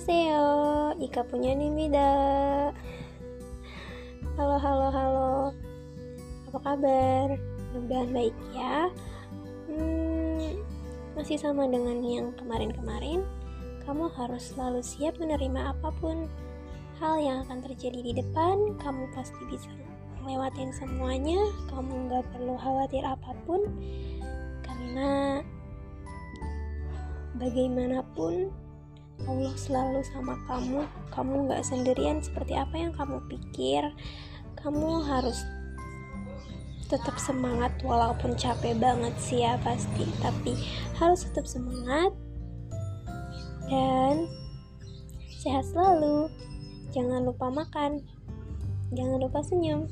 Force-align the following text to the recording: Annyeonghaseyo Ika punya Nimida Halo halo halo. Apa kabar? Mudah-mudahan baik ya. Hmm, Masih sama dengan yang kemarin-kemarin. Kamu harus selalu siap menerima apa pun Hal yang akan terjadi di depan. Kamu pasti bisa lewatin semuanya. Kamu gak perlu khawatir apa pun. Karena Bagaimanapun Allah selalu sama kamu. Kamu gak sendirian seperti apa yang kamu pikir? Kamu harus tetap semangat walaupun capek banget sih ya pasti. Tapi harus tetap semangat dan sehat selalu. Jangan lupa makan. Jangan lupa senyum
Annyeonghaseyo 0.00 0.96
Ika 0.96 1.22
punya 1.28 1.52
Nimida 1.52 2.08
Halo 4.40 4.56
halo 4.56 4.88
halo. 4.88 5.34
Apa 6.48 6.58
kabar? 6.64 7.36
Mudah-mudahan 7.76 8.08
baik 8.08 8.36
ya. 8.56 8.88
Hmm, 9.68 10.56
Masih 11.12 11.36
sama 11.36 11.68
dengan 11.68 12.00
yang 12.00 12.32
kemarin-kemarin. 12.40 13.28
Kamu 13.84 14.08
harus 14.16 14.56
selalu 14.56 14.80
siap 14.80 15.20
menerima 15.20 15.76
apa 15.76 15.92
pun 16.00 16.24
Hal 16.96 17.20
yang 17.20 17.44
akan 17.44 17.60
terjadi 17.60 18.00
di 18.00 18.12
depan. 18.16 18.80
Kamu 18.80 19.04
pasti 19.12 19.44
bisa 19.52 19.68
lewatin 20.24 20.72
semuanya. 20.72 21.44
Kamu 21.68 22.08
gak 22.08 22.24
perlu 22.32 22.56
khawatir 22.56 23.04
apa 23.04 23.36
pun. 23.44 23.68
Karena 24.64 25.44
Bagaimanapun 27.36 28.48
Allah 29.28 29.54
selalu 29.56 30.00
sama 30.06 30.38
kamu. 30.48 30.86
Kamu 31.12 31.50
gak 31.50 31.64
sendirian 31.66 32.20
seperti 32.24 32.56
apa 32.56 32.76
yang 32.76 32.92
kamu 32.96 33.20
pikir? 33.28 33.84
Kamu 34.60 35.04
harus 35.04 35.44
tetap 36.90 37.16
semangat 37.22 37.70
walaupun 37.86 38.34
capek 38.34 38.76
banget 38.80 39.14
sih 39.20 39.44
ya 39.44 39.60
pasti. 39.60 40.06
Tapi 40.20 40.56
harus 40.96 41.26
tetap 41.28 41.44
semangat 41.44 42.12
dan 43.68 44.28
sehat 45.40 45.64
selalu. 45.68 46.28
Jangan 46.90 47.26
lupa 47.26 47.48
makan. 47.48 48.04
Jangan 48.90 49.18
lupa 49.22 49.40
senyum 49.46 49.86